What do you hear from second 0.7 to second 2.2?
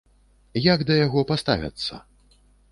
Як да яго паставяцца?